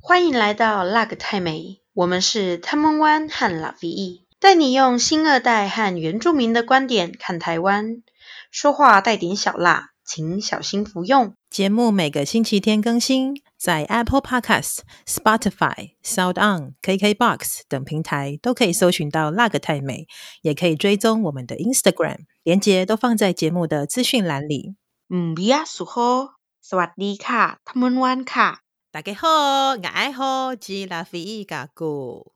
[0.00, 8.02] 欢迎来到辣个泰美，我们是 Taiwan One 和 Lavie，带你用新二代和原住民的观点看台湾，
[8.50, 11.34] 说话带点小辣，请小心服用。
[11.50, 20.06] 节目每个星期天更新，在 Apple Podcast、Spotify、Sound On、KKBox 等平台都可以搜寻到辣个泰美，
[20.42, 24.76] 也可以追踪我们的 Instagram，连结都放在节目的资讯栏里。
[25.08, 28.58] 嗯，比亚苏吼，สวัสดีค่ะทัมวันค่ะ，
[28.93, 29.27] 大家好，
[29.75, 32.33] 我爱好吉拉菲伊嘎古。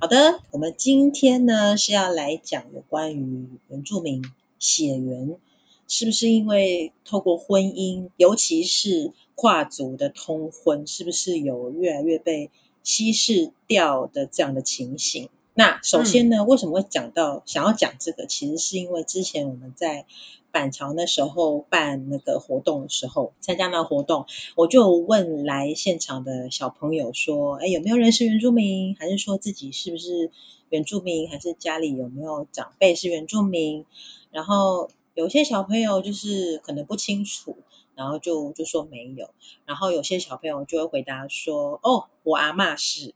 [0.00, 4.24] 好的，我们今天呢是要来讲有关于原住民
[4.58, 5.38] 血缘，
[5.86, 12.50] 是不是因为透过婚姻，尤其是跨族的通婚，是不是有越来越被
[12.82, 15.28] 稀释掉的这样的情形？
[15.58, 18.26] 那首先呢，嗯、为什么会讲到想要讲这个？
[18.26, 20.04] 其实是因为之前我们在
[20.50, 28.96] 板桥那时候办那个活动的时候，参加那个活动，我就问来现场的小朋友说：“哎，有没有认识原住民？
[28.96, 30.30] 还是说自己是不是
[30.68, 31.30] 原住民？
[31.30, 33.86] 还是家里有没有长辈是原住民？”
[34.30, 37.56] 然后有些小朋友就是可能不清楚，
[37.94, 39.30] 然后就就说没有。
[39.64, 43.14] 然后有些小朋友就会回答说：“哦，我阿妈是。”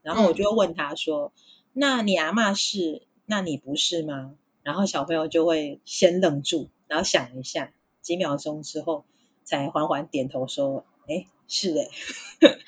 [0.00, 1.32] 然后我就会问他说。
[1.76, 4.34] 嗯那你阿妈是，那你不是吗？
[4.62, 9.04] 然后小朋友就会先愣住，然后想一下，几秒钟之后
[9.44, 11.88] 才缓缓点头说：“哎，是哎。”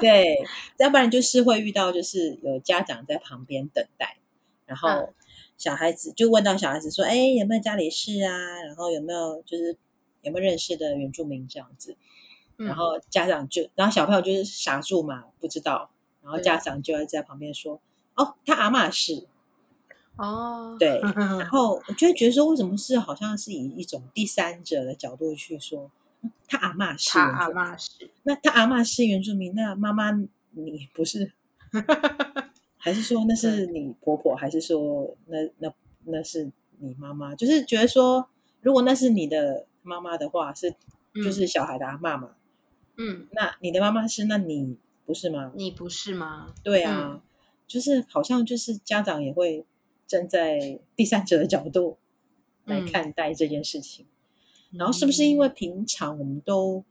[0.00, 0.46] 对，
[0.78, 4.16] 要不然就是会遇到，就是有家长在旁边等待，
[4.64, 5.12] 然后
[5.58, 8.62] 小孩子就问到小孩子说：“哎，有没有家里事啊？
[8.64, 9.76] 然后有没有就是
[10.22, 11.96] 有没有认识的原住民这样子？”
[12.56, 15.90] 然后家长就，然后小朋友就是傻住嘛，不知道，
[16.22, 17.80] 然后家长就会在旁边说。
[18.18, 19.28] 哦，他阿嬷是，
[20.16, 25.92] 哦，对，然后我就会觉得说，为什么是好像是以一种第三者的角度去说，
[26.48, 30.10] 他阿嬷是，他阿嬷是，那他阿嬷是原住民，那妈妈
[30.50, 31.30] 你不是，
[32.76, 35.72] 还是说那是你婆婆，还是说那那
[36.04, 37.36] 那是你妈妈？
[37.36, 38.28] 就是觉得说，
[38.60, 40.74] 如果那是你的妈妈的话，是
[41.14, 42.30] 就是小孩的阿妈嘛，
[42.96, 45.52] 嗯，那你的妈妈是，那你不是吗？
[45.54, 46.52] 你不是吗？
[46.64, 47.12] 对啊。
[47.14, 47.22] 嗯
[47.68, 49.64] 就是好像就是家长也会
[50.06, 51.98] 站在第三者的角度
[52.64, 54.06] 来看待这件事情，
[54.72, 56.84] 嗯、然后是不是因为平常我们都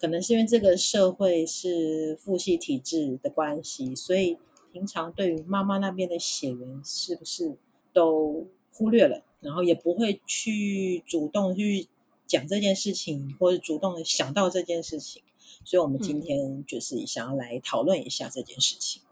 [0.00, 4.38] 可能是因为这个社会是父系体制的关系，所以
[4.72, 7.56] 平常对于妈妈那边的血缘是不是
[7.92, 11.86] 都忽略了，然后也不会去主动去
[12.26, 15.22] 讲这件事情，或者主动的想到这件事情，
[15.64, 19.02] 所以我们今天就是想要来讨论一下这件事情。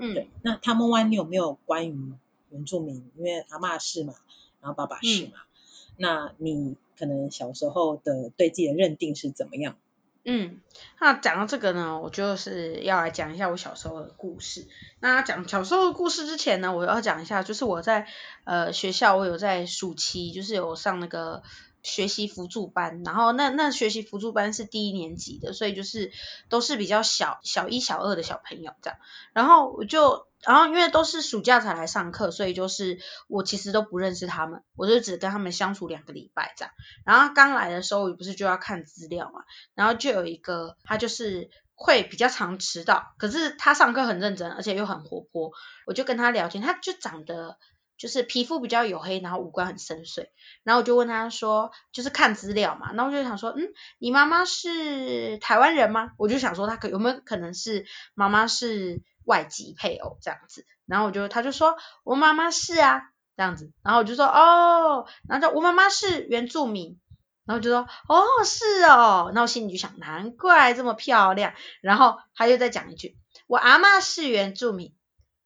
[0.00, 2.14] 嗯，对，那他们湾你有没有关于
[2.48, 3.10] 原住民？
[3.16, 4.14] 因为阿嬷是嘛，
[4.60, 9.76] 然后爸爸是嘛，嗯、那你可能小时候的对自己的认定是怎么样？
[10.24, 10.60] 嗯，
[11.00, 14.66] 那讲到这个呢，我就是要来讲一下我小时候的故事。
[15.00, 18.06] 那讲小时候的故事之前呢，我要讲一下，就是我在
[18.44, 21.42] 呃学校，我有在暑期，就是有上那个。
[21.82, 26.12] 学习辅助班，然后那那学习辅助班是低年级的，所以就是
[26.48, 28.98] 都是比较小小一小二的小朋友这样。
[29.32, 32.98] 然后我就，然后因为都是暑假才来上课，所以就是
[33.28, 36.74] 我其实都不认识他们，我就只跟他们相处两个礼拜这样。
[37.04, 45.52] 然后刚来的时候，我不是就要看资料嘛，然后就有一个他就是会比较常迟到，可是他上课很认真，而且又很活泼，
[45.86, 47.56] 我就跟他聊天，他就长得。
[48.00, 50.28] 就是皮肤比较黝黑，然后五官很深邃，
[50.62, 56.12] 然后我就问他说，就是看资料嘛，然后我就想说，嗯，你妈妈是台湾人吗？
[56.16, 57.84] 我就想说他可有没有可能是
[58.14, 63.02] 妈妈是外籍配偶这样子，然后我就他就说我妈妈是啊
[63.36, 66.98] 这样子，然后我就说哦，然后就我妈妈是原住民，
[67.44, 71.52] 然后就说哦是哦，然后心里就想难怪这么漂亮，
[71.82, 74.94] 然后他又再讲一句我阿嬷是原住民。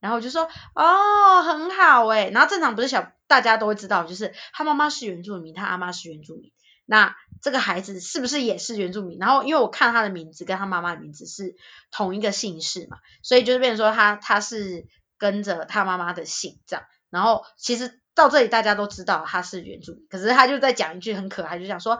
[0.05, 2.31] 然后就说哦，很好诶。
[2.31, 6.53] 然后正常不是小大家都会知道，就是他妈妈是原住民，他阿妈是原住民。
[6.85, 9.19] 那这个孩子是不是也是原住民？
[9.19, 11.57] 然后因为我看他的名字跟他妈妈的名字是
[11.91, 14.87] 同一个姓氏嘛，所以就是变成说他他是
[15.17, 16.85] 跟着他妈妈的姓这样。
[17.09, 21.99] 然后其实到这里大家都知道他是原住民，可是他就在讲一句很可爱，就讲说，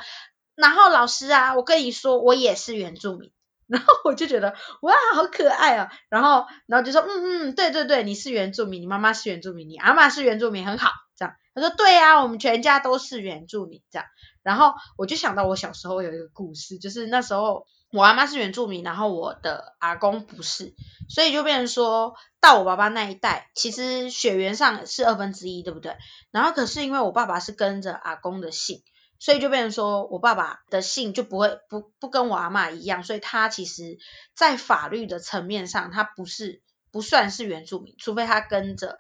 [0.55, 3.33] 然后老师啊，我跟你说，我也是原住民。
[3.67, 5.91] 然后我就觉得哇，好可爱啊！
[6.09, 10.91] 然后，然后就说嗯嗯，对对对，你是原住民，你妈妈是原住民，你阿嬷是原住民，很好。
[11.17, 13.81] 这样，他说对啊，我们全家都是原住民。
[13.91, 14.07] 这样，
[14.43, 20.75] 然后我就想到我小时候有一个故事，就是那时候我阿妈是原住民，然后我的阿公不是，
[21.09, 25.97] 所以就变成说到我爸爸那一代，其实血缘上是二分之一，对不对？
[26.33, 28.83] 然后可是因为我爸爸是跟着阿公的姓，
[29.19, 33.99] 所以就变成说我爸爸的姓就不会不不跟我阿嬷一样，所以他其实
[34.35, 38.99] 在法律的层面上，他不是不算是原住民，除非他跟着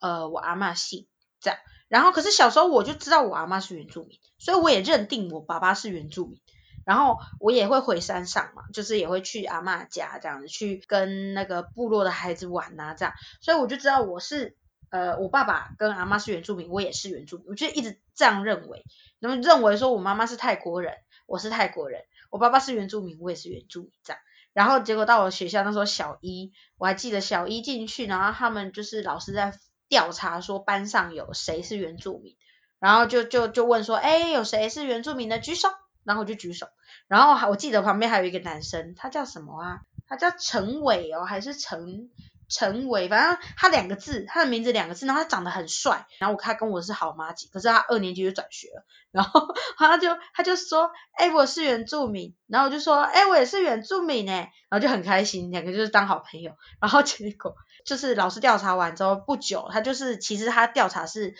[0.00, 1.06] 呃我阿嬷姓
[1.40, 1.58] 这样。
[1.88, 6.40] 然后可是小时候我就知道我阿嬷是原住民，所以我也认定我爸爸是原住民。
[6.84, 13.12] 然后我也会回山上嘛，就是也会去阿嬷家这样子，去跟那个部落的孩子玩啊这样。
[13.40, 14.56] 所以我就知道我是
[14.96, 18.84] 呃我爸爸跟阿妈是原住民，我也是原住民，我就一直这样认为。
[19.18, 20.94] 那么认为说我妈妈是泰国人，
[21.26, 24.22] 我是泰国人，我爸爸是原住民，我也是原住民这样。
[24.54, 29.52] 然后结果到了学校那时候小一，我还记得小一进去，然后他们就是老师在
[29.88, 32.36] 调查说班上有谁是原住民，
[32.78, 35.68] 然后就就就问说，哎，有谁是原住民的举手，
[36.04, 36.68] 然后我就举手，
[37.06, 39.80] 然后我记得旁边还有一个男生，他叫什么啊？
[40.08, 42.08] 他叫陈伟哦，还是陈？
[42.48, 49.48] 陈伟，反正他两个字，他的名字两个字，然后他长得很帅，然后我他跟我是好妈子，可是他二年级就转学了，然后
[49.78, 57.54] 他就他就说，哎，我是原住民，然后我就说，哎，我也是原住民哎，然后就很开心，两个就是当好朋友，然后结果
[57.84, 61.34] 就是老师调查完之后不久，他就是其实他调查是。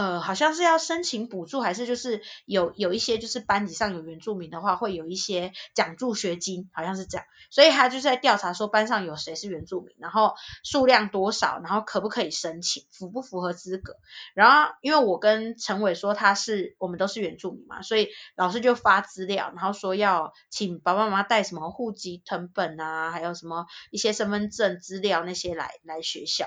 [0.00, 7.26] 呃，好像是要申请补助，还是就是有有一些就是班级上有原住民的话，会有一些奖助学金，好像是这样。
[7.50, 13.96] 所以他就是在调查说班上有谁是原住民，然后数量多少，然后可不可以申请，符不符合资格。
[14.32, 26.46] 然后因为我跟陈伟说他是我们都是原住民嘛，所以老师就发资料，然后说要请爸爸妈妈带什么户籍成本啊，还有什么一些身份证资料那些来来学校，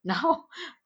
[0.00, 0.44] 然后。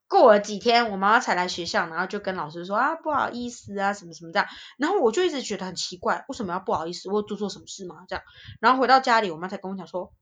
[0.09, 4.49] 过了几天，我妈妈才来学校，然后就跟老师说啊，不好意思啊，什么什么这样。
[4.79, 7.11] 然后我就一直觉得很奇怪，为什么要不好意思？
[7.11, 8.07] 我做错什么事吗？
[8.09, 8.25] 这样。
[8.59, 10.13] 然后回到家里，我妈才跟我讲说，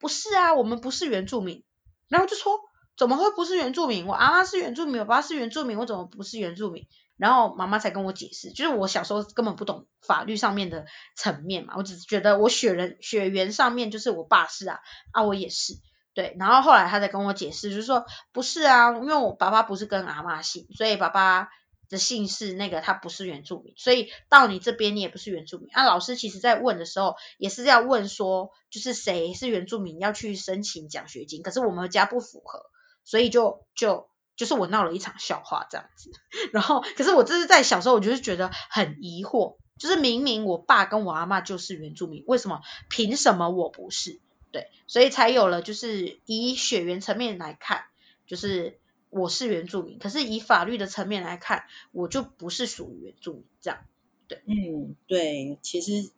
[0.00, 1.62] 不是啊，我们不是原住民。
[2.08, 2.58] 然后就说，
[2.96, 4.06] 怎么会不是原住民？
[4.06, 6.88] 我阿妈是原住民，我爸是原住民，我怎么不是原住民？
[7.16, 14.80] 然后妈妈才跟我解释，就是我小时候根本不懂法律上面的层面嘛，我只是觉得我血人血缘上面就是我爸是啊，
[15.12, 15.74] 啊我也是。
[16.16, 21.50] 对，然后后来他才跟我解释，就是说不是啊，因为我爸爸不是跟阿嬷姓，所以爸爸
[21.90, 25.68] 的姓氏那个他不是原住民，所以到你这边你也不是原住民。
[25.74, 32.62] 啊，老师其实在问的时候也是要问说，就是谁是原住民要去申请奖学金，可是我们家不符合，
[33.04, 36.10] 所以就就就是我闹了一场笑话这样子。
[36.50, 44.22] 然后，可是我这是在小时候，我就是觉得很疑惑，就是明明我爸跟我阿嬷就是原住民，为什么凭什么我不是？
[44.56, 47.84] 对，所以才有了，就是以血缘层面来看，
[48.26, 48.78] 就是
[49.10, 53.80] 我是原住民，可是以法律的层面来看，我就不是属于原住民这样。
[54.28, 56.08] 对，嗯，对，其实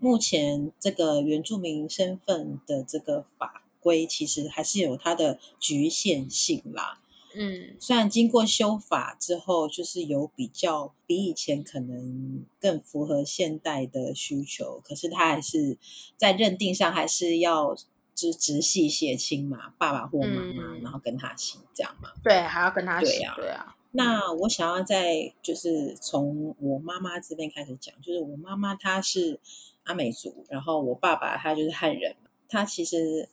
[0.00, 7.00] 目前这个原住民身份的这个法规，其实还是有它的局限性啦。
[7.36, 15.76] 嗯，虽然经过修法之后，就是有比较比以前可能更符合现代的需求，可是他还是
[16.16, 17.76] 在认定上还是要
[18.14, 22.10] 直直系血亲嘛，爸爸或妈妈，嗯、然后跟他姓这样嘛。
[22.22, 23.10] 对，还要跟他姓。
[23.10, 23.76] 对啊，对啊。
[23.90, 29.40] 那我想要在就是从我妈妈这边开始讲，就是我妈妈她是
[29.82, 32.16] 阿美族，然后我爸爸他就是汉人，
[32.48, 33.28] 他其实。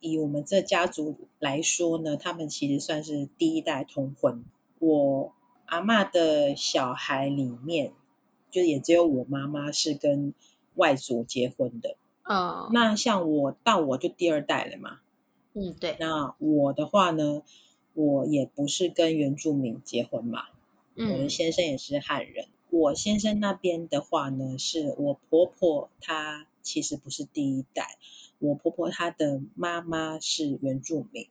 [0.00, 4.44] 以我们这家族来说呢，他们其实算是第一代通婚。
[4.78, 5.32] 我
[5.64, 7.92] 阿妈的小孩里面，
[8.50, 10.34] 就也只有我妈妈是跟
[10.74, 11.96] 外族结婚的。
[12.22, 14.98] 嗯，那像我到我就第二代了嘛。
[15.54, 15.96] 嗯，对。
[15.98, 17.42] 那我的话呢，
[17.94, 20.44] 我也不是跟原住民结婚嘛。
[20.94, 21.12] 嗯。
[21.12, 22.46] 我的先生也是汉人。
[22.68, 27.96] 我先生那边的话呢，是我婆婆她其实不是第一代。
[28.38, 31.28] 我婆婆她的妈妈是原住民，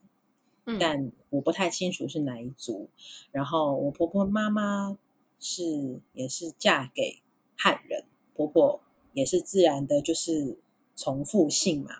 [0.65, 2.89] 嗯，但我不太清楚是哪一族。
[3.31, 4.97] 然后我婆婆妈妈
[5.39, 7.21] 是也是嫁给
[7.57, 8.81] 汉人，婆婆
[9.13, 10.57] 也是自然的，就是
[10.95, 11.91] 重复性嘛。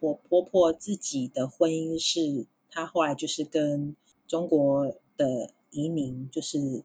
[0.00, 6.82] 我婆婆自己的婚姻是，她后来就是跟中国的移民，就是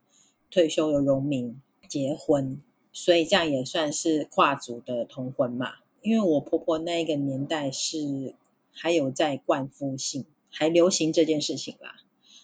[0.51, 5.73] 退休的农民结婚，所以这样也算是跨族的通婚嘛。
[6.01, 8.33] 因为我婆婆那个年代是
[8.71, 11.95] 还有在冠夫姓，还流行这件事情啦，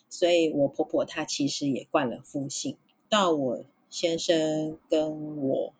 [0.10, 2.78] 所以我婆婆她其实也冠了夫姓。
[3.10, 5.74] 到我先生跟我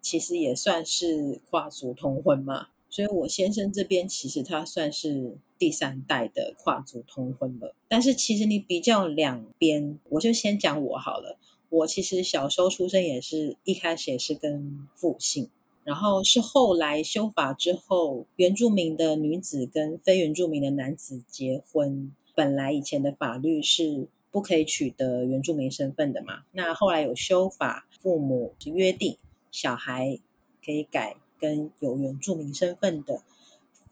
[0.00, 7.74] 其实也算是跨族通婚嘛，所以我先生这边其实他算是第三代的跨族通婚了。
[7.88, 11.38] 但是其实你比较两边，我就先讲我好了。
[11.68, 15.50] 我其实小时候出生也是一开始也是跟父姓。
[15.84, 26.42] 然后是后来修法之后，原住民的女子跟非原住民的男子结婚，本来以前的法律是不可以取得原住民身份的嘛。
[26.52, 29.16] 那后来有修法，父母约定
[29.50, 30.20] 小孩
[30.64, 33.22] 可以改跟有原住民身份的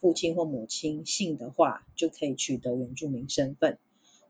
[0.00, 3.78] 父亲或母亲姓的话，就可以取得原住民身份。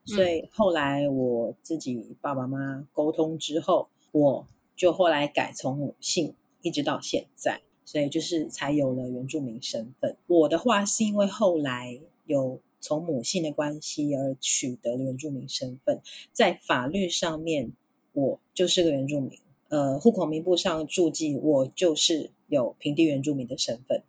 [0.07, 10.17] 所以后来我自己爸爸妈妈沟通之后，我就后来改从母姓，一直到现在，所以就是才有了原住民身份。
[10.27, 16.01] 我的话是因为后来有从母姓的关系而取得了原住民身份，
[16.33, 17.73] 在法律上面
[18.13, 19.39] 我就是个原住民，
[19.69, 24.03] 呃，户口名簿上注记我就是有平地原住民的身份。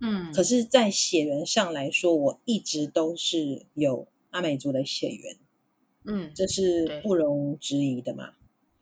[0.00, 5.36] 嗯，可是，在血缘上来说，我一直都是有阿美族的血缘。
[6.04, 8.32] 嗯，这是不容置疑的嘛。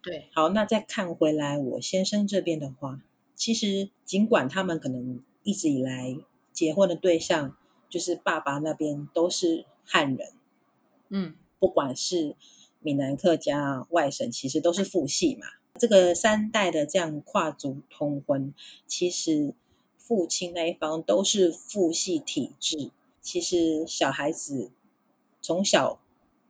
[0.03, 3.01] 对，好，那再看回来，我先生这边的话，
[3.35, 6.17] 其实尽管他们可能一直以来
[6.53, 7.57] 结婚的对象
[7.89, 10.33] 就是爸爸那边都是汉人，
[11.09, 12.37] 嗯，不管是
[12.81, 15.47] 闽南客家、外省，其实都是父系嘛。
[15.79, 18.55] 这个三代的这样跨族通婚，
[18.87, 19.55] 其实
[19.97, 24.71] 父亲那一方都是父系体制，其实小孩子
[25.41, 25.99] 从小。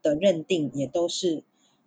[0.02, 1.44] 的认定也都是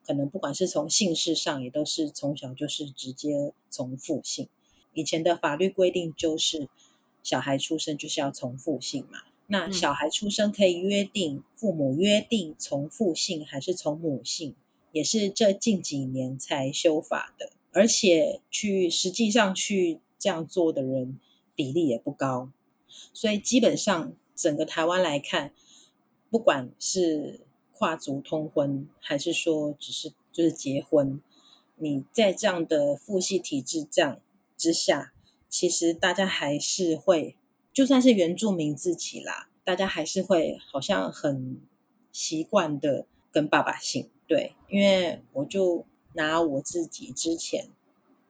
[0.08, 4.48] 可能，不管是从姓氏上，也都是从小就是直接从父姓。
[4.96, 6.68] 以前的法律规定就是
[7.22, 9.20] 小孩出生就是要从父姓嘛。
[9.46, 14.56] 那小孩出生可以约定父母约定从父姓还是从母姓，
[14.92, 21.20] 也是这近几年才修法的，而且去实际上去这样做的人
[21.56, 22.50] 比例也不高，
[23.14, 25.52] 所以基本上整个台湾来看，
[26.32, 27.42] 不管是
[27.74, 31.22] 跨族通婚，还是说只是就是结婚？
[31.78, 34.20] 你在这样的父系体制这样
[34.58, 35.14] 之下，
[35.50, 37.36] 其实大家还是会，
[37.74, 41.62] 就算是原住民自己啦，大家还是会好像很
[42.12, 44.10] 习惯的跟爸爸姓。
[44.28, 47.70] 对，因为我就拿我自己之前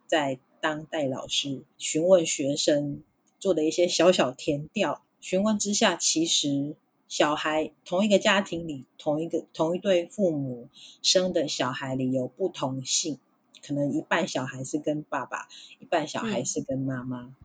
[0.08, 3.04] 在当代老师询问学生
[3.40, 6.76] 做的一些小小填调，询问之下，其实。
[7.08, 10.70] 小孩同一个家庭里，同一个同一对父母
[11.04, 13.20] 生的小孩里有不同姓，
[13.66, 15.48] 可能一半小孩是跟爸爸，
[15.80, 17.22] 一半小孩是跟妈妈。
[17.22, 17.36] 嗯、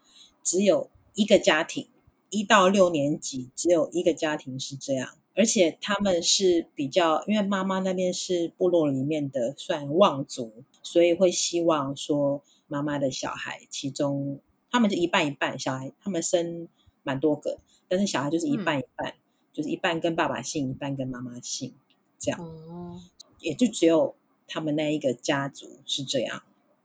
[0.43, 1.89] 只有一个家庭，
[2.29, 16.69] 一到六年级只有一个家庭是这样，而且他们是比较，因为妈妈那边是部落里面的算望族，所以会希望说妈妈的小孩，其中他们就一半一半小孩，他们生
[17.03, 17.59] 蛮多个，
[17.89, 19.11] 但是小孩就是一半一半。
[19.11, 19.15] 嗯
[19.53, 21.75] 就是一半跟爸爸姓，一半跟妈妈姓，
[22.21, 23.01] 这样，哦，
[23.41, 24.15] 也就只有
[24.53, 26.43] 他们那一个家族是这样，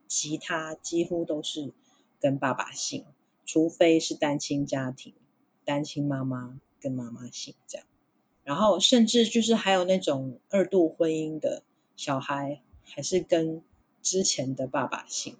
[0.07, 1.73] 其他几乎都是
[2.19, 3.03] 跟爸爸姓，
[3.43, 5.13] 除非是单亲家庭，
[5.65, 7.87] 单亲妈妈跟妈妈姓这样，
[8.43, 11.63] 然后甚至就是还有那种二度婚姻的
[11.95, 13.63] 小孩，还是跟
[14.03, 15.35] 之前的爸爸姓。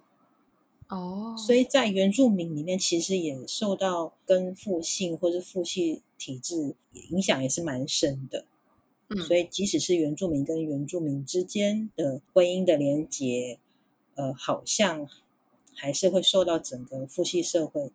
[0.88, 8.44] 哦，所以在原住民里面，其实也受到跟父姓或者父系体制影响也是蛮深的。
[9.08, 13.58] 嗯，所以即使是原住民跟原住民之间的婚姻的连结，
[14.14, 15.08] 呃，好像
[15.74, 17.92] 还是会受到整个父系社会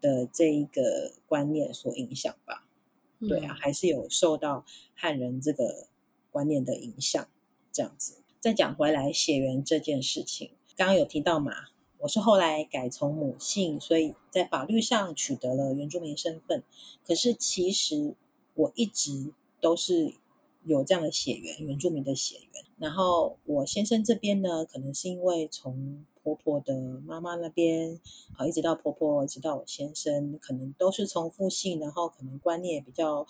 [0.00, 2.66] 的这一个观念所影响吧。
[3.18, 4.64] 嗯，对啊，还是有受到
[4.94, 5.86] 汉人这个
[6.30, 7.28] 观念的影响。
[7.72, 11.52] 这样子，再讲回来血缘这件事情，刚刚有提到嘛。
[11.98, 16.64] 我是后来改从母姓，所以在法律上取得了原住民身份。
[17.06, 18.14] 可是其实
[18.54, 20.14] 我一直都是
[20.64, 22.64] 有这样的血缘，原住民的血缘。
[22.78, 26.74] 然后我先生这边呢，可能是因为从婆婆的
[27.06, 28.00] 妈妈那边
[28.36, 33.26] 啊，一直到婆婆，一直到我先生，可能都是从父姓，然后可能观念比较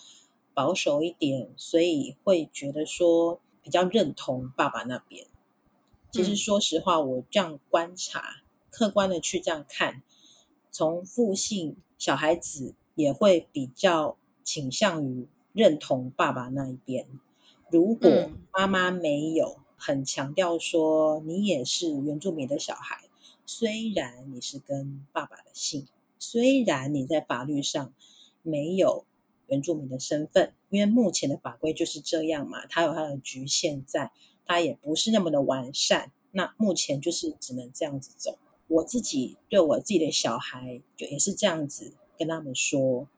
[0.54, 5.26] 保守一点，所以会觉得说比较认同爸爸那边。
[6.12, 8.22] 其实说实话，我这样观察。
[8.70, 10.02] 客观的去这样看，
[10.70, 17.06] 从父姓小孩子也会比较倾向于认同爸爸那一边。
[17.70, 23.04] 如果妈妈没有很强调说你也是原住民的小孩，
[23.46, 25.86] 虽然你是跟爸爸的姓，
[26.18, 27.92] 虽然你在法律上
[28.42, 29.04] 没有
[29.46, 34.12] 原住民的身份，因为目前的法规就是这样嘛，它有它的局限在，
[34.46, 36.12] 它也不是那么的完善。
[36.32, 38.38] 那目前就是只能这样子走。
[38.68, 43.08] 我自己对我自己的小孩，就也是这样子跟他们说，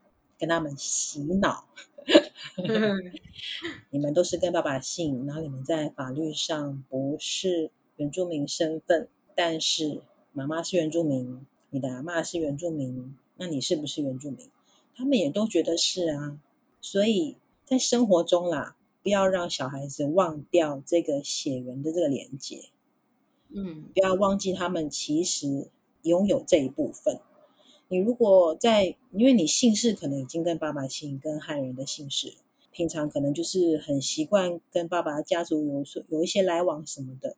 [0.43, 1.69] 跟他们洗脑。
[3.91, 9.07] 你们都是跟爸爸姓，然后你们在法律上不是原住民身份，
[9.37, 14.51] 但是妈妈是原住民，你的阿妈是原住民，那你是不是原住民？
[14.97, 16.41] 他们也都觉得是啊。
[16.81, 22.65] 所以在生活中啦，不要让小孩子忘掉这个血缘的这个连接。
[23.49, 25.69] 嗯，不要忘记他们其实
[26.03, 27.21] 拥有这一部分。
[27.93, 32.33] 你如果在，因为你姓氏可能已经跟爸爸姓，跟汉人的姓氏，
[32.71, 37.37] 平常可能就是很习惯跟爸爸家族有有一些来往什么的，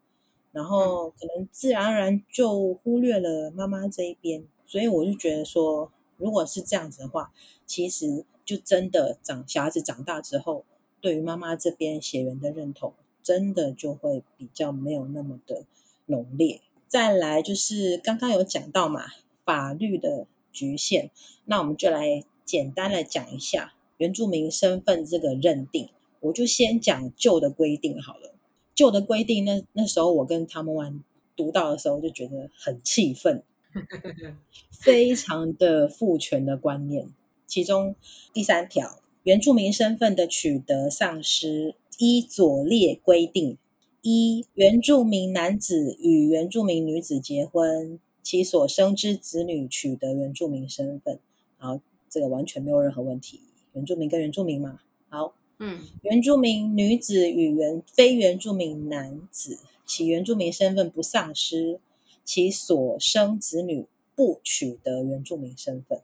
[0.52, 4.44] 然后可能自然而然就忽略了妈妈这一边。
[4.64, 7.32] 所以我就觉得说，如果是这样子的话，
[7.66, 10.64] 其实就真的长小孩子长大之后，
[11.00, 12.94] 对于妈妈这边血缘的认同，
[13.24, 15.64] 真的就会比较没有那么的
[16.06, 16.60] 浓烈。
[16.86, 19.06] 再来就是刚刚有讲到嘛，
[19.44, 21.10] 法律的局限，
[21.44, 25.90] 那我们就来简单的讲一下原住民身份这个认定。
[26.20, 28.32] 我就先讲旧的规定好了。
[28.74, 31.04] 旧的规定，那那时候我跟他们玩
[31.36, 33.42] 读到的时候，就觉得很气愤，
[34.72, 37.10] 非常的父权的观念。
[37.46, 37.94] 其中
[38.32, 43.58] 第三条，原住民身份的取得丧失，依左列规定。
[44.00, 51.20] 一、原住民男子与原住民女子结婚，其所生之子女取得原住民身份，
[51.58, 53.40] 好，这个完全没有任何问题。
[53.74, 61.78] 原住民跟原住民嘛，好，嗯，原住民女子与原非原住民男子，其原住民身份不丧失，
[62.24, 66.00] 其所生子女不取得原住民身份。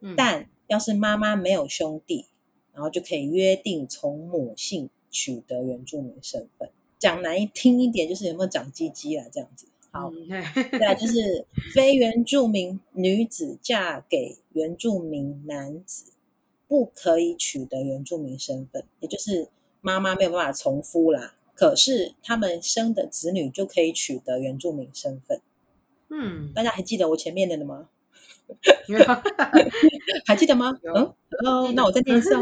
[0.00, 2.26] 嗯，但要是妈妈没有兄弟，
[2.74, 6.70] 然后就可以约定从母姓取得原住民身份。
[6.98, 9.26] 讲难听一点，就是有没有长鸡鸡啊？
[9.32, 9.66] 这样子。
[9.94, 10.12] 好，
[10.72, 16.10] 再来就是 非原住民女子嫁给原住民男子，
[16.66, 19.46] 不可以取得原住民身份，也就是
[19.80, 21.36] 妈妈没有办法从夫啦。
[21.54, 25.40] 可是他们生的子女就可以取得原住民身份。
[26.10, 27.88] 嗯，大家还记得我前面的吗？
[30.26, 30.76] 还记得吗？
[30.82, 31.14] 嗯，
[31.46, 32.40] 哦，那我再念一次哦。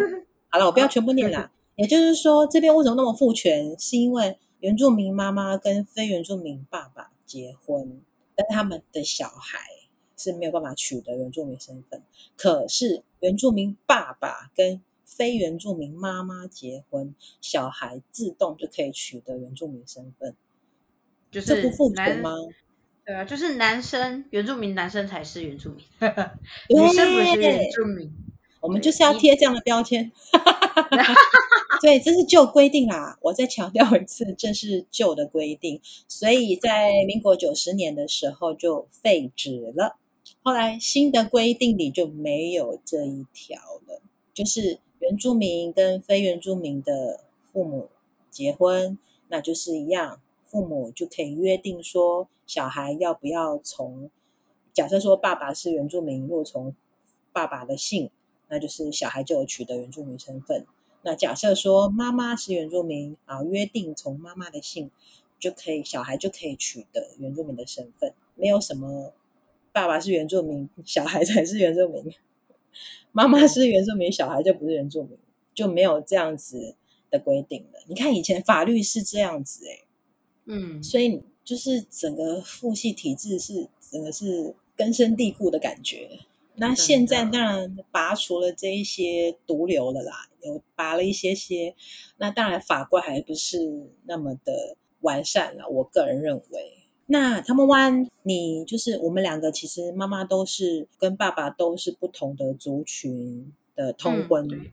[0.48, 1.52] 好了，我不要全部念啦。
[1.76, 3.78] 也就是说，这边为什么那么父权？
[3.78, 8.02] 是因为原住民妈妈跟非原住民爸爸结婚，
[8.36, 9.58] 但他们的小孩
[10.18, 12.02] 是没有办法取得原住民身份。
[12.36, 20.36] 可是原住民爸爸跟非原住民妈妈结婚，小孩自动就可以取得原住民身份。
[21.30, 22.36] 就是这不父权吗？
[23.06, 25.86] 对啊，就是男生原住民男生才是原住民，
[26.68, 28.12] 女生不是原住民。
[28.60, 30.12] 我们就是要贴这样的标签。
[31.80, 33.18] 对，这是旧规定啦。
[33.22, 39.96] 我再强调一次，这是旧的规定，所以在民国九十年的时候就废止了。
[40.42, 44.02] 后来新的规定里就没有这一条了，
[44.34, 47.20] 就是原住民跟非原住民的
[47.52, 47.88] 父母
[48.30, 54.10] 结婚，那就是一样，父母就可以约定说，小孩要不要从，
[54.74, 56.76] 假设说爸爸是原住民，若从
[57.32, 58.10] 爸爸的姓，
[58.48, 60.66] 那就是小孩就有取得原住民身份。
[61.02, 64.90] 那假设说妈妈是原住民啊，约定从妈妈的姓
[65.40, 69.12] 就可以，小孩就可以取得原住民的身份，没有什么
[69.72, 72.14] 爸爸是原住民，小孩才是原住民，
[73.10, 75.18] 妈妈是原住民，小孩就不是原住民，
[75.54, 76.76] 就没有这样子
[77.10, 77.80] 的规定了。
[77.88, 79.80] 你看以前法律是这样子哎，
[80.44, 86.20] 嗯，所以就是整个父系体制是整个是根深蒂固的感觉。
[86.54, 91.74] 那现在当然拔除了这一些毒瘤了啦，有拔了一些些。
[92.18, 93.58] 那当然法规还不是
[94.04, 96.78] 那么的完善了，我个人认为。
[97.06, 104.72] 那他们湾，你就是我们两个，其实妈妈都是跟爸爸都是不同的族群的通婚，嗯、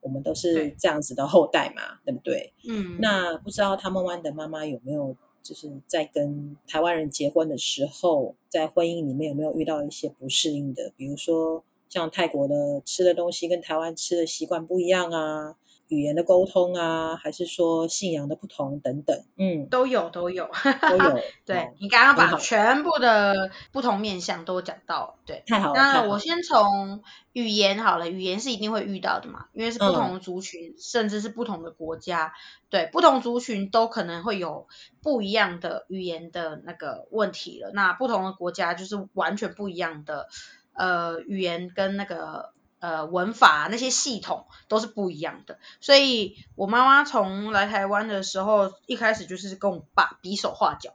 [0.00, 2.52] 我们都是这样子的后代嘛，对，对不对？
[2.68, 2.98] 嗯。
[3.00, 5.16] 那不知道他们湾的妈妈有没有？
[5.46, 10.92] 就是在跟台湾人结婚的时候，在婚姻里面有没有遇到一些不适应的？
[10.96, 15.56] 比如说像泰国的吃的东西跟台湾吃的习惯不一样啊。
[15.88, 21.20] 语言的沟通啊，还是说信仰的不同等等，嗯，都有都有都有。
[21.46, 25.80] 对、哦、你刚刚把全部的不同面向都讲到了，对，太好了。
[25.80, 32.32] 那我先从语言好了，语言是一定会遇到的嘛，因为是不同的族群，嗯、甚至是不同的国家，
[32.68, 34.66] 对，不同族群都可能会有
[35.02, 37.70] 不一样的语言的那个问题了。
[37.72, 40.26] 那不同的国家就是完全不一样的
[40.72, 42.55] 呃语言跟那个。
[42.78, 50.94] 呃，文法那些系统都是不一样的，所以我妈妈从来台湾的时候，一开始就是跟我爸比手画脚，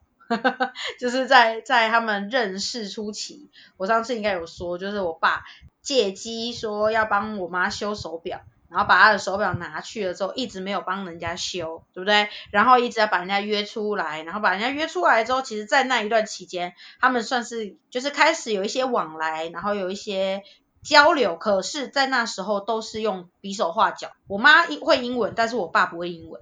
[0.99, 5.43] 就是在在他们认识初期，我上次应该有说，就是我爸
[5.81, 12.29] 借机说要帮我妈修手表，然后把他的手表拿去了之后，一直没有帮人家修，对不对？
[12.51, 20.43] 然后一直要把人家约出来，然后把人家约出来之后，其实，在那一段期间，他们算是就是开始有一些往来，然后有一些。
[20.83, 24.11] 交流，可是，在那时候都是用比手画脚。
[24.27, 26.41] 我妈会英文，但是我爸不会英文，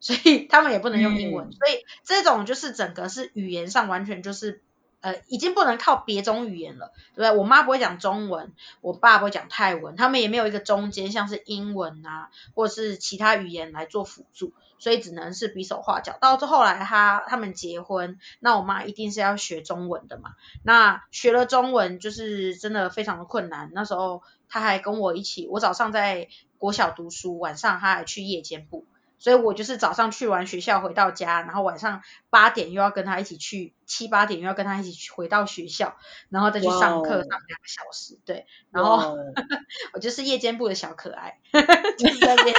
[0.00, 1.48] 所以他们也不能用英文。
[1.48, 4.62] 嗯、所以这种就是整个是语言上完全就是。
[5.00, 7.30] 呃，已经不能靠别种语言了，对不对？
[7.38, 16.16] 我妈不会讲中文，我爸不会讲泰文，他们也没有一个中间，像是英文啊，或者是其他语言来做辅助，所以只能是比手画脚。
[16.20, 20.30] 到最后来他他们结婚，那我妈一定是要学中文的嘛。
[20.62, 23.70] 那学了中文就是真的非常的困难。
[23.74, 28.86] 那时候他还跟我一起，我早上在国小读书，晚上他还去夜间部。
[29.20, 35.96] 所以我就是早上去完学校回到家，然后晚上八点又要跟他一起去，七八点又要跟他一起去回到学校，
[36.28, 39.16] 然后再去上课上两个小时，对，然后
[39.92, 41.40] 我就是夜间部的小可爱，
[41.98, 42.54] 就是在那边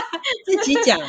[0.45, 0.99] 自己讲，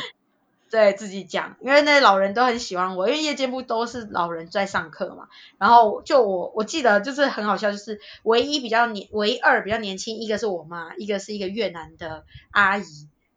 [0.71, 5.27] 对，自己讲，因为那些老人都很喜欢我，因为夜间部都是老人在上课嘛，
[5.59, 12.83] 然后就我我记得就是很好笑，就是唯一比较年，唯二比较年轻，一个是我妈，一个是一个越南的阿姨。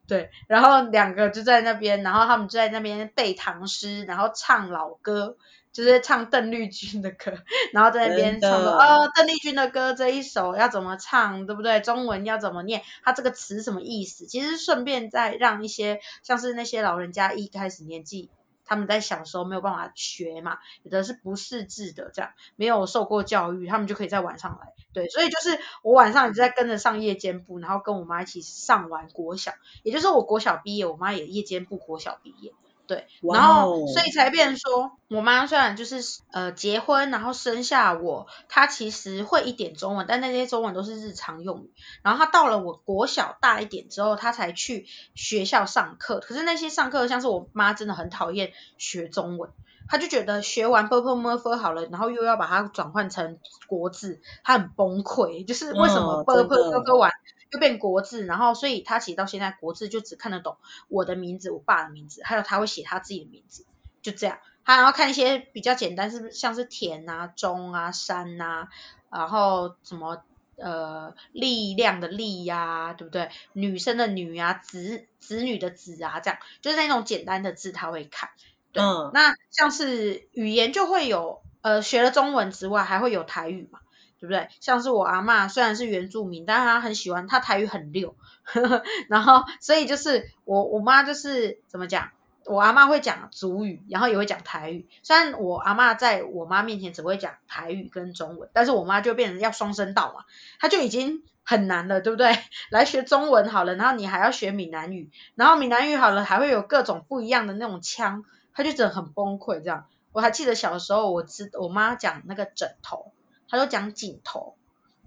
[0.07, 5.39] 对，然后两个就在那边，然后他们就在那边背唐诗，然后唱老歌，
[5.75, 7.35] 就是唱邓丽君的歌，
[7.75, 11.81] 然后在那边唱说，哦，邓丽君的歌这一首要怎么唱，对不对？
[11.81, 12.81] 中文要怎么念？
[13.03, 14.25] 它这个词什么意思？
[14.25, 18.31] 其实顺便再让一些像是那些老人家一开始年纪。
[18.67, 24.73] 他们在小时候没有办法学嘛，有的是不识字的，这样没有受过教育，他们就可以在晚上来。
[24.95, 32.55] 对，所以就是我晚上一直在跟着上夜间部，然后跟我妈一起上完国小，也就是我国小毕业，我妈也夜间部国小毕业。
[32.87, 41.73] 对，然后，所以才变说我妈虽然就是呃结婚，然后生下我，她其实会一点中文，但那些中文都是日常用语。
[42.03, 49.51] 然后她到了我国小大一点之后，她才去学校上课，可是那些上课像是我妈真的很讨厌学中文，
[49.89, 57.11] 她就觉得学完 purple m u r p h 好了，然后又要把它转换成国字，她很崩溃，就是为什么 purple Murphy？
[57.55, 60.57] 就变国字，然后所以他其实到现在国字就只看得懂
[60.89, 63.65] 我的名字、我爸的名字，还有他会写他自己的名字，
[64.03, 64.41] 就这样。
[64.65, 68.71] 他然后看一些比较简单，是不是像是田啊、中啊、山啊，
[69.09, 70.25] 然后什么
[70.57, 73.31] 呃力量的力呀、啊，对不对？
[73.53, 78.31] 女生的女啊，子子女的子啊，这样就是那种简单的字他会看。
[78.73, 83.81] 对，嗯，那像是语言就会有呃学了中文之外，还会有台语嘛。
[84.21, 84.49] 对不对？
[84.61, 88.17] 像是我阿嬷虽然是原住民，但是她很喜欢，她台语很溜，
[89.11, 92.09] 然后所以就是我我妈就是怎么讲，
[92.47, 94.89] 我阿嬷会讲族语，然后也会讲台语。
[95.03, 100.25] 虽然我阿嬷在我妈面前只会讲台语跟中文，但是我妈就变成要双声道嘛，
[100.59, 102.33] 她就已经很难了，对不对？
[102.71, 108.25] 来学中文好了，然后你还要学闽南语，然后闽南语好了还会有各种不一样的那种腔，
[108.55, 109.85] 她就真的很崩溃这样。
[110.15, 113.13] 我还记得小时候，我知我妈讲那个枕头。
[113.47, 114.57] 她都讲枕头，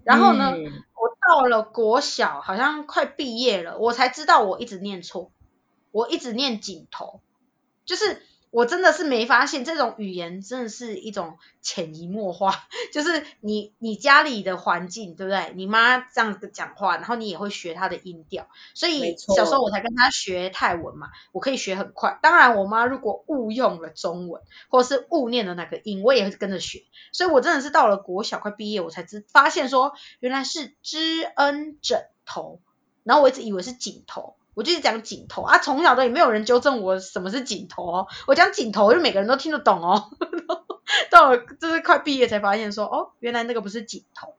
[0.04, 5.32] 然后呢，嗯、我到了国小，好像快毕业了，我才知道我一直念错，
[5.90, 7.20] 我一直念枕头，
[7.84, 8.22] 就是。
[8.50, 12.54] 我真的是没发现，这种语言真的是一种潜移默化，
[12.92, 15.52] 就是你你家里的环境，对不对？
[15.54, 22.18] 你妈这样子讲话，然后你也会学她的音调，所以小时候我才跟她学泰文嘛，我可以学很快。
[22.22, 26.84] 当然，我妈如果误用了中文，或是误念了那个音，我也会跟着学。
[27.12, 32.60] 所以我真的是到了国小快毕业，我才知发现说原来是知恩枕头，
[33.04, 34.36] 然后我一直以为是枕头。
[34.58, 38.08] 我就是讲枕头啊，从小都也没有人纠正我什么是枕头哦。
[38.26, 40.10] 我讲枕头，就每个人都听得懂哦。
[41.12, 44.34] 到了就是快毕业才发现说，哦，原来那个不是枕头。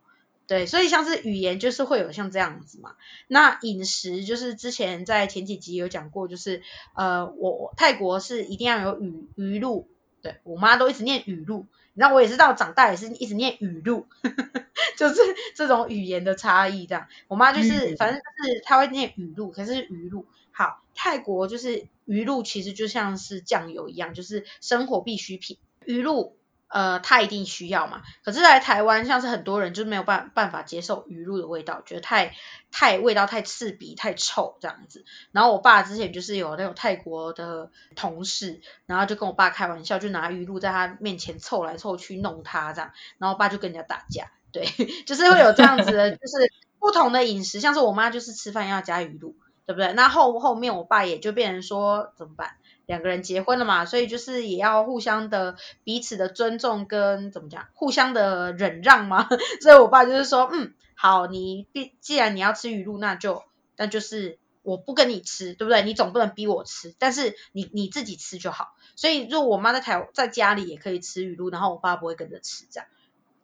[0.46, 2.96] 对，所以像是语言就是会有像这样子嘛。
[3.28, 6.64] 那饮食就是之前在前几集有讲过，就是
[6.96, 9.88] 呃，我泰国是一定要有鱼鱼露，
[10.22, 11.66] 对我妈都一直念语录。
[12.00, 14.08] 然后我也知道长大也是一直念语录，
[14.98, 15.16] 就是
[15.54, 17.08] 这种语言的差异这样。
[17.28, 25.58] 我妈就是反正就是她会念语录，可是语录好，泰国就是语录其实就像是酱油一样，就是生活必需品。
[25.86, 26.39] 语录。
[26.70, 28.02] 呃，他一定需要嘛？
[28.24, 32.34] 可是来台湾，像是很多人就没有办办法接受鱼露的味道，觉得太
[32.72, 35.04] 太味道太刺鼻、太臭这样子。
[35.32, 44.66] 然后我爸之前就是有那种泰国的同事，然后就跟我爸开玩笑，就拿鱼露在他面前凑来凑去弄他这样，然后我爸就跟人家打架，对，
[45.08, 49.94] 就是会有这样子的，就是不同的饮食，像是我妈就是吃饭要加鱼露，对不对？
[49.94, 52.58] 那后后面我爸也就变成说怎么办？
[52.90, 59.30] 两个人结婚了嘛，所以就是也要互相的彼此的尊重跟怎么讲，互相的忍让嘛。
[59.62, 63.44] 所以我爸就是说，嗯，好，你必既然你要吃鱼露，那就
[63.78, 65.84] 那就是我不跟你吃，对不对？
[65.84, 68.70] 你总不能逼我吃，但是你你自己吃就好。
[68.96, 72.90] 所以如果我妈在台在家里也可以吃鱼露，然后我爸不会跟着吃这样，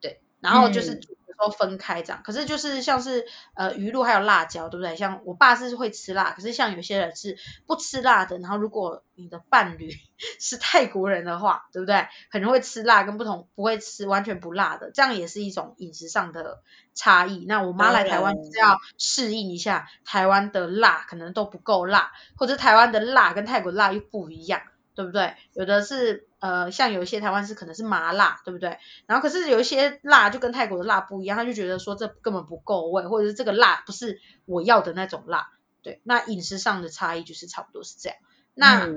[0.01, 0.99] 对，然后就是
[1.37, 2.21] 候分开这样。
[2.23, 4.95] 可是就是像是呃鱼露还有辣椒，对不对？
[4.95, 8.37] 像我爸是会吃辣，可是像有些人是不吃辣的。
[8.39, 9.89] 然后如果你的伴侣
[10.39, 12.07] 是泰国人的话，对不对？
[12.31, 16.61] 可能会吃辣，跟不同不会吃完全不辣的，这样也是一种饮食上的
[16.93, 17.45] 差异。
[17.45, 24.61] 那我妈来台湾是要适应一下台湾的辣，可能都不够辣，或者台湾的辣跟泰国辣又不一样。
[24.95, 25.33] 对不对？
[25.51, 28.77] 有的是呃，像有一些台湾是可能是麻辣，对不对？
[29.07, 35.49] 然后可是有一些辣就跟泰国的辣不一样，他就觉得说这根本不够味，或者是这个辣不是我要的那种辣。
[35.81, 38.17] 对，那饮食上的差异就是差不多是这样。
[38.53, 38.87] 那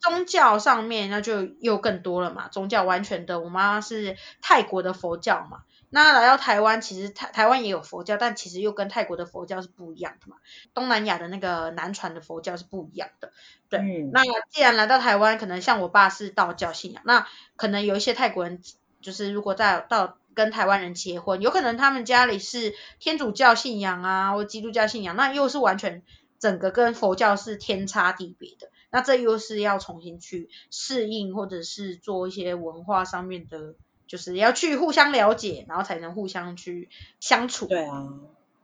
[0.00, 5.62] 宗教上面那就又更多了嘛，宗教完全的，我妈妈是泰国的佛教嘛。
[5.90, 10.36] 那来到台湾，其实台台湾也有佛教，但其实又跟泰国的佛教是不一样的嘛。
[10.74, 13.32] 东南亚的那个南传的佛教是不一样的。
[13.70, 18.60] 对，嗯、那既然来到台湾，可能像我爸是道教信仰，那可能有一些泰国人，
[19.00, 26.02] 就是如果在到跟台湾人结婚，有可能他们家里是天主教信仰啊，或基督教信仰，那又是完全
[26.38, 28.68] 整个跟佛教是天差地别的。
[28.90, 33.74] 那这又是要重新去适应，或者是做一些文化上面的。
[34.08, 36.88] 就是要去互相了解，然后才能互相去
[37.20, 37.66] 相处。
[37.66, 38.12] 对啊，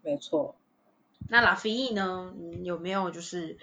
[0.03, 0.57] 没错。
[1.29, 2.35] 那拉菲义呢？
[2.63, 3.57] 有没有就是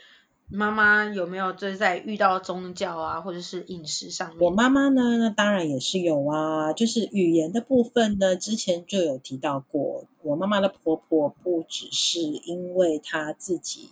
[0.50, 4.40] 妈妈有没有就是在遇到宗教啊，或者是饮食上面？
[4.40, 6.74] 我妈妈呢，那当然也是有啊。
[6.74, 10.06] 就是语言的部分呢，之前就有提到过。
[10.22, 13.90] 我妈妈的婆婆不只是因为她自己。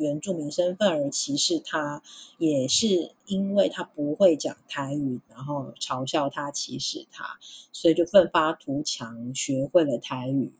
[0.00, 2.02] 原住民身份而歧视他，
[2.38, 7.38] 也是因为他不会讲台语，然后嘲笑他、歧视他，
[7.70, 10.52] 所以就奋发图强，学会了台语。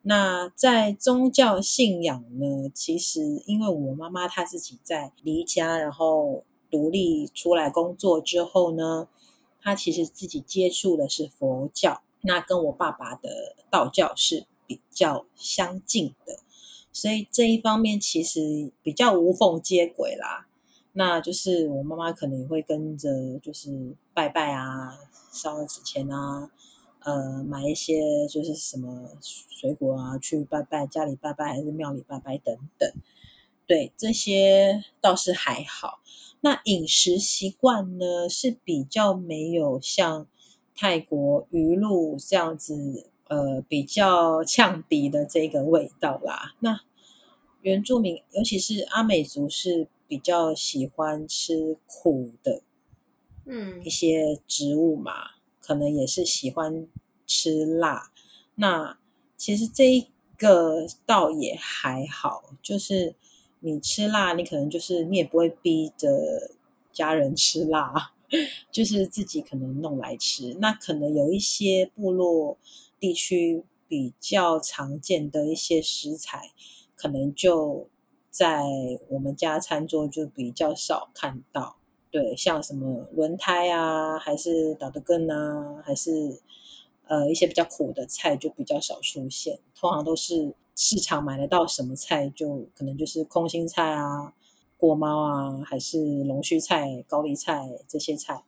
[0.00, 2.70] 那在宗教信仰呢？
[2.72, 9.08] 其实因为我妈妈她自己在离家，然后独立出来工作之后呢，
[9.60, 16.38] 她其实自己接触的是佛教，那跟我爸爸的道教是比较相近的。
[16.94, 20.46] 所以这一方面其实比较无缝接轨啦，
[20.92, 24.96] 那就是我妈妈可能也会跟着就是拜拜啊，
[25.32, 26.50] 烧纸钱啊，
[27.00, 32.92] 呃，买一些就是什么水果啊去拜拜，家里拜拜还是庙里拜拜等等，
[33.66, 35.98] 对，这些倒是还好。
[36.40, 40.28] 那饮食习惯呢是比较没有像
[40.76, 43.08] 泰国鱼露这样子。
[43.34, 46.54] 呃，比较呛鼻的这个味道啦。
[46.60, 46.80] 那
[47.62, 52.62] 原住民，尤其是阿美族，是比较喜欢吃苦的，
[53.44, 56.86] 嗯，一些植物嘛，嗯、可能也是喜欢
[57.26, 58.12] 吃辣。
[58.54, 58.98] 那
[59.36, 60.06] 其实这一
[60.38, 63.16] 个倒也还好，就是
[63.58, 66.52] 你吃辣，你可能就是你也不会逼着
[66.92, 68.12] 家人吃辣，
[68.70, 70.54] 就是自己可能弄来吃。
[70.60, 72.58] 那可能有一些部落。
[73.00, 76.50] 地区比较常见的一些食材，
[76.96, 77.88] 可能就
[78.30, 78.62] 在
[79.08, 81.76] 我们家餐桌就比较少看到。
[82.10, 86.40] 对，像什么轮胎啊，还是倒的根啊，还是
[87.06, 89.58] 呃一些比较苦的菜就比较少出现。
[89.74, 94.32] 通常都是市场买得到什么菜，就可能就是空心菜啊、
[94.76, 98.44] 锅猫啊，还是龙须菜、高丽菜这些菜。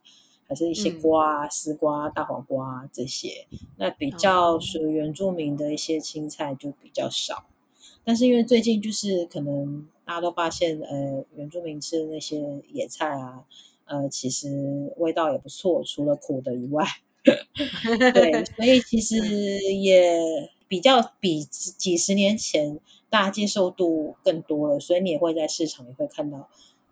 [0.47, 7.45] 还是一些瓜、丝瓜、大黄瓜这些，那比较属于原住民的一些青菜就比较少。
[8.05, 13.43] 但是因为最近就是可能大家都发现，呃，原住民吃的那些野菜啊，
[13.85, 16.85] 呃，其实味道也不错，除了苦的以外，
[18.13, 19.17] 对，所以其实
[19.75, 22.79] 也比较比几十年前
[23.09, 26.47] 大家接受度更多了，所以你也会在市场也会看到。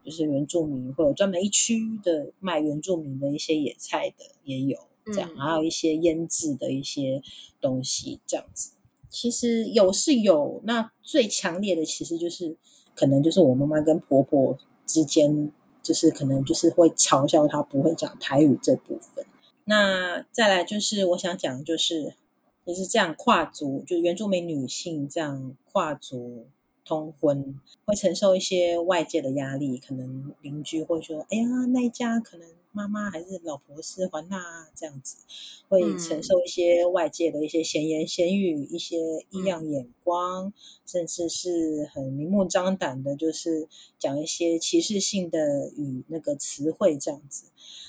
[0.05, 7.23] 就是原住民会有专门一区的卖原住民的一些野菜的也有这样，嗯、还有一些腌制的一些
[7.59, 8.71] 东西这样子。
[9.09, 12.55] 其实有是有，那最强烈的其实就是
[12.95, 19.25] 可能就是我妈妈跟婆婆之间，就是可能就是会嘲笑她不会讲台语这部分。
[19.63, 22.13] 那再来就是我想讲就是
[22.65, 26.45] 也是这样跨族，就原住民女性这样跨族。
[26.85, 35.17] 通婚会承受一些外界的压力，可能邻居会说：“哎呀，那一家可能妈妈还是老婆是还那这样子，
[35.67, 38.97] 会承受一些外界的一些闲言闲语，一些
[39.31, 40.53] 异样眼光，嗯、
[40.85, 43.67] 甚至是很明目张胆的，就是
[43.97, 47.45] 讲一些歧视性的语那个词汇这样子。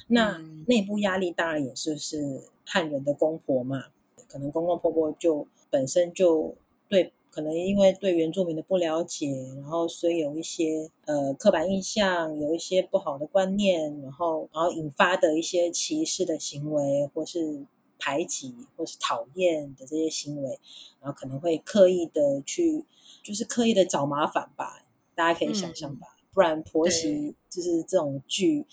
[0.07, 3.85] 那内部压力当然也是是汉人的公婆嘛，
[4.29, 6.55] 可能公公婆婆就本身就
[6.89, 17.67] 对。”可能因为对原住民的不了解，然后所以有一些呃刻板印象，有一些不好的观念，然后然后引发的一些歧视的行为，或是
[17.99, 20.59] 排挤或是讨厌的这些行为，
[21.03, 22.85] 然后可能会刻意的去，
[23.23, 24.83] 就是刻意的找麻烦吧，
[25.15, 28.65] 大家可以想象吧，嗯、不然婆媳就是这种剧，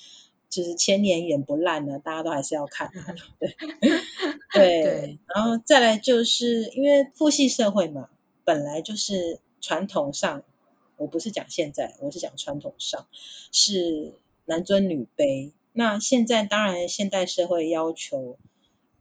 [0.47, 2.89] 就是千年演不烂呢，大家都还是要看
[4.53, 8.07] 对，对，然后再来就是因为父系社会嘛，
[8.45, 10.43] 本来就是传统上，
[10.97, 13.07] 我不是讲现在，我是讲传统上
[13.51, 14.13] 是
[14.45, 15.51] 男尊女卑。
[15.71, 18.37] 那现在当然，现代社会要求，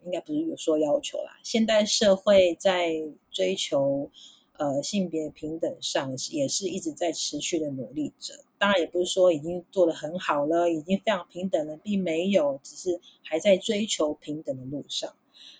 [0.05, 1.39] 应该不是有说要求啦。
[1.43, 2.93] 现代社会在
[3.31, 4.11] 追求
[4.57, 8.45] 呃性别平等上，也是一直在持续的努力着。
[8.59, 15.15] 当然，也不是说已经做得很好了，已经非常平等了，并没有，只是还在追求平等的路上。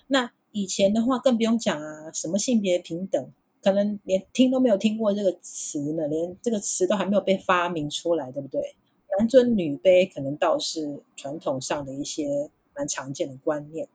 [0.07, 8.75] 那以前的话，更不用讲啊，什么性别平等，可能连听都没有听过这个词呢，连这个词都还没有被发明出来，对不对？
[9.19, 13.89] 男尊女卑可能倒是传统上的一些蛮常见的观念，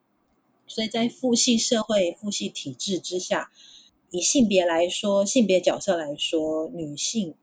[0.68, 3.52] 所以在父系社会、父系体制之下，
[4.12, 7.34] 以性别来说，性别角色来说，女性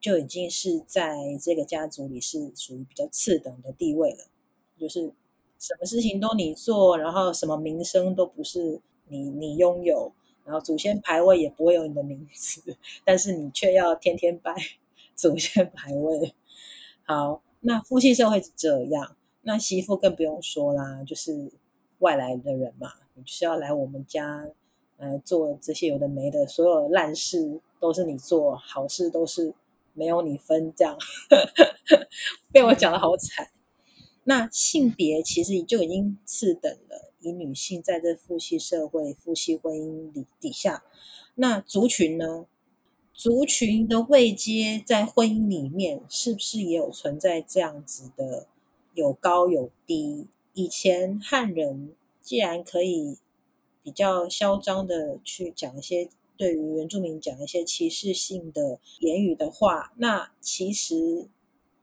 [0.00, 4.18] 就已经是在这个家族里是属于比较次等的地位了，
[4.78, 5.12] 就是
[5.58, 10.12] 什么事情都你做，然后什么名声都不是你你拥有，
[10.44, 14.54] 然后祖先牌位也不会有你的名字，但是你却要天天拜
[15.14, 16.34] 祖先牌位。
[17.04, 21.50] 好，那父系社会是这样，那媳妇更不用说啦，就是
[21.98, 24.46] 外来的人嘛，你就是要来我们家，
[24.96, 29.54] 呃，做这些有的没的，所有烂事都是你做，好事都是
[29.92, 30.98] 没有你分，这样，
[32.52, 33.50] 被我讲得好惨。
[34.24, 40.84] 那性别其实就已经次等了，以女性在这父系社会、父系婚姻里底下，
[41.34, 42.46] 那族群呢？
[43.14, 48.48] 族群的位阶在婚姻里面是不是也有存在这样子的
[48.92, 50.26] 有高有低？
[50.52, 53.16] 以前汉人既然可以
[53.84, 61.28] 比较嚣张的去讲一些对于原住民讲一些歧视性的言语的话，那其实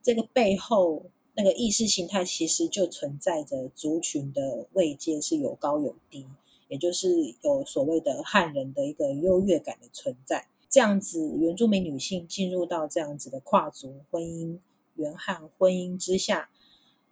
[0.02, 6.26] 这个背后那个意识形态其实就存在着族群的位阶是有高有低，
[6.68, 10.48] 也就是有所谓的汉人的一个优越感的存在。
[10.70, 14.60] 这样子，原住民女性进入到这样子的跨族婚姻、
[14.96, 16.50] 原汉婚姻之下，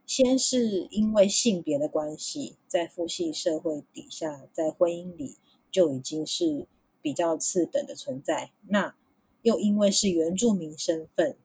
[0.05, 5.35] 先是因为性别的关系，在父系社会底下，在婚姻里
[5.71, 6.67] 就已经是
[7.01, 8.51] 比较次等的存在。
[8.67, 8.95] 那
[9.41, 11.35] 又因为是原住民身份，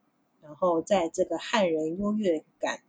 [0.44, 2.82] 然后在这个汉人优越感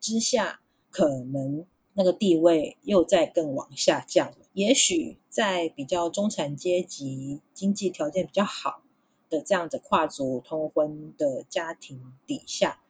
[0.00, 0.58] 之下，
[0.90, 4.38] 可能那个地位又在更往下降了。
[4.54, 8.80] 也许在比较中产阶级、经济条件比较好
[9.28, 12.80] 的这样子跨族通婚的家庭底下，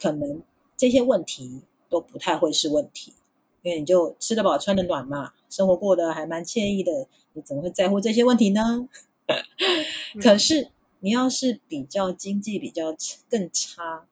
[0.00, 0.42] 可能
[0.76, 3.14] 这些问题都不太会是问题，
[3.62, 8.88] 因为你就吃得饱、穿得暖嘛，生活过得还蛮惬意的，你怎么会在乎这些问题呢？
[10.22, 10.70] 可是
[11.04, 12.96] 你要是比较经济比较
[13.28, 14.08] 更差、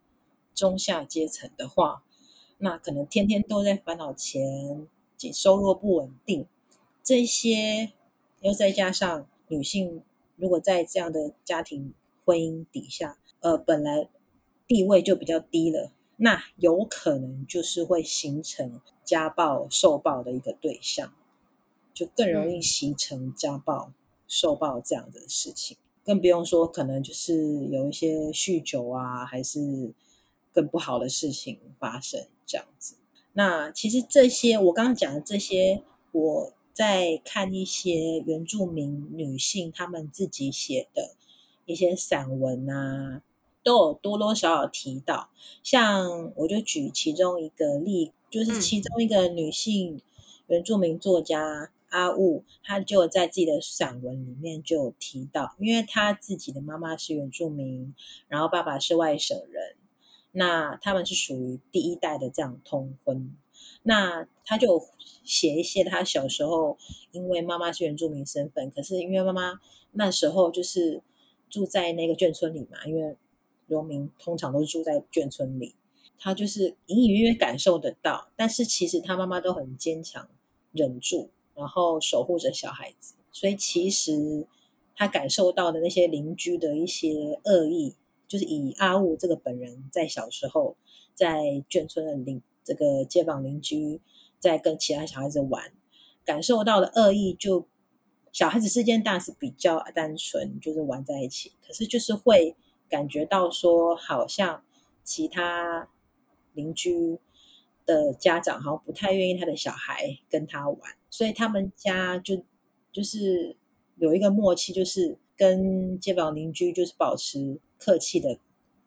[0.55, 2.02] 中下阶层的话，
[2.59, 4.87] 那可能天天都在烦恼钱，
[5.33, 6.46] 收入不稳定。
[7.02, 7.92] 这些
[8.42, 10.02] 又再加上女性，
[10.37, 11.94] 如果在这样的家庭
[12.26, 14.11] 婚姻底下，呃，本来
[14.66, 21.14] 地位就比较低了，那有可能就是会形成家暴受暴的一个对象，
[21.94, 23.94] 就更容易形成家暴
[24.28, 25.78] 受暴这样的事情。
[26.05, 29.93] 更不用说可能就是有一些酗酒啊，还是
[30.53, 32.97] 更不好的事情发生这样子。
[33.33, 36.53] 那其实这些我刚刚讲的这些，我。
[36.75, 41.11] 在看一些原住民女性她们自己写的
[41.67, 43.21] 一些散文啊，
[43.62, 45.29] 都有多多少少提到。
[45.62, 50.01] 像我就举其中一个例，就是其中一个女性
[50.47, 57.94] 原住民作家阿雾，他就在自己的散文里面就有提到，因为他自己的妈妈是原住民，
[58.28, 59.76] 然后爸爸是外省人，
[60.31, 63.37] 那他们是属于第一代的这样通婚。
[63.83, 64.88] 那他就
[65.22, 66.78] 写一些他小时候，
[67.11, 71.02] 因为妈妈是原住民身份，可是因为妈妈那时候就是
[71.50, 73.16] 住在那个眷村里嘛，因为
[73.66, 75.74] 农民通常都是住在眷村里，
[76.18, 80.28] 他就是隐隐约约感受得到，但是其实他妈妈都很坚强，
[80.72, 84.46] 忍住，然后守护着小孩子，所以其实
[84.96, 87.94] 他感受到的那些邻居的一些恶意，
[88.29, 90.77] 就是以阿雾这个本人在小时候
[91.15, 92.42] 在眷村的邻。
[92.65, 94.00] 这个街坊邻居
[94.38, 95.73] 在跟其他小孩子玩，
[96.25, 97.67] 感受到的恶意就
[98.31, 101.50] 小孩子之间当然是比较单纯，就是玩在一起。
[101.67, 102.55] 可是就是会
[102.88, 104.63] 感觉到说，好像
[105.03, 105.88] 其他
[106.53, 107.19] 邻居
[107.85, 112.42] 的家长好像不太愿意他的小孩跟他玩，所以他们家就
[112.90, 113.54] 就是
[113.96, 118.38] 有一个默契，就是跟街坊邻居就是保持客气的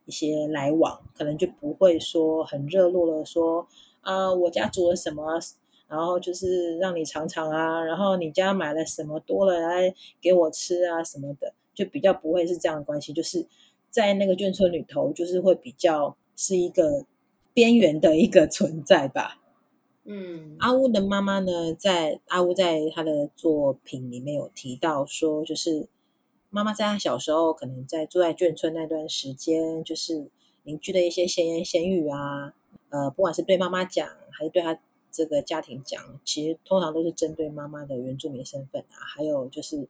[0.05, 3.67] 一些来往，可能就不会说很热络的说
[4.01, 5.39] 啊，我家煮了什么，
[5.87, 13.45] 然后就是让你尝尝啊，然后你家买了什么多了来给我吃啊什么的，就比较不会是这样的关系，就是
[13.91, 17.05] 在那个眷村里头，就是会比较是一个
[17.53, 19.39] 边缘的一个存在吧。
[20.07, 25.87] 嗯，阿乌的妈妈呢，在阿乌在他的作品里面有提到说，就是
[26.51, 30.29] 妈妈在他小时候，可能在住在眷村那段时间，就是
[30.61, 32.53] 邻居的一些闲言闲语啊，
[32.89, 34.79] 呃，不管是对妈妈讲，还是对他
[35.11, 39.87] 这个家庭讲，其实通常都是针对妈妈的原住民身份啊，还有就是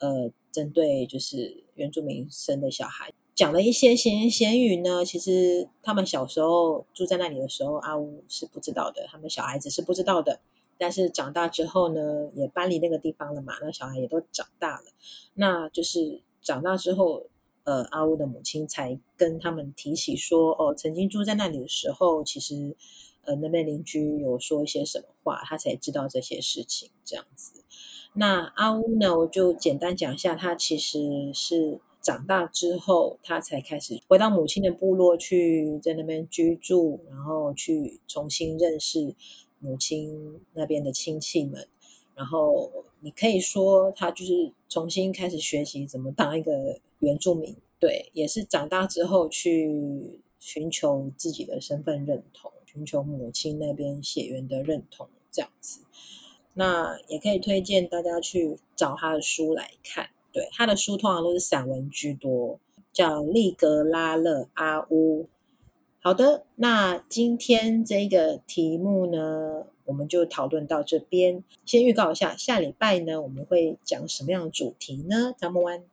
[0.00, 3.12] 呃，针对就是原住民生的小孩。
[3.34, 10.40] 讲了一些闲言闲语呢，其实他们小时候住在那里的时候，阿乌是不知道的，他们小孩子是不知道的。
[10.76, 14.84] 但是长大之后呢，也搬离那个地方了嘛，那小孩也都长大了。
[15.32, 17.26] 那就是长大之后，
[17.64, 22.76] 呃，阿乌的母亲才跟他们提起说，哦，曾经住在那里的时候，其实
[23.24, 27.62] 呃那边邻居有说一些什么话，他才知道这些事情这样子。
[28.12, 31.80] 那阿乌呢，我就简单讲一下，他其实是。
[32.02, 39.14] 长大之后，他才开始回到母亲的部落去，在那边居住，然后去重新认识
[39.60, 41.68] 母亲那边的亲戚们。
[42.14, 47.56] 然后你可以说，他就是重新开始学习怎么当一个原住民。
[47.78, 55.80] 对，也是长大之后去寻求自己的身份认同，寻求母亲那边血缘的认同，这样子。
[56.54, 60.10] 那也可以推荐大家去找他的书来看。
[60.32, 62.58] 对，他的书通常都是散文居多，
[62.92, 65.28] 叫利格拉勒阿乌。
[66.00, 71.44] 好的，那今天这个题目呢，我们就讨论到这边。
[71.64, 75.32] 先预告一下，下礼拜呢，我们会讲什么样的主题呢？
[75.38, 75.84] 咱们湾，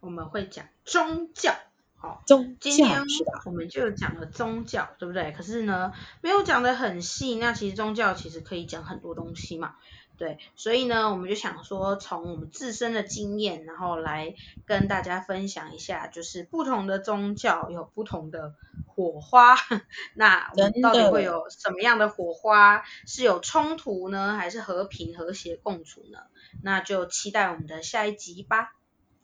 [0.00, 1.52] 我们会讲宗教。
[1.98, 3.02] 好，宗教，今天
[3.44, 5.32] 我们就讲了宗教，对不对？
[5.32, 5.92] 可是呢，
[6.22, 7.34] 没有讲的很细。
[7.34, 9.74] 那其实宗教其实可以讲很多东西嘛。
[10.17, 14.35] 对，所以呢，我们就想说，从我们自身的经验，然后来
[14.67, 18.53] 跟大家分享一下，就是不同的宗教有不同的
[18.85, 19.55] 火花，
[20.13, 22.83] 那我们到底会有什么样的火花？
[23.07, 26.19] 是有冲突呢，还是和平和谐共处呢？
[26.61, 28.75] 那就期待我们的下一集吧。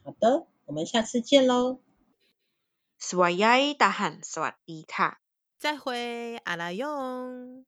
[0.03, 1.77] 好的，我们下次见喽。
[2.99, 5.19] สวัสดี大汉，สวัสดี卡，
[5.59, 7.67] 再会，阿拉勇。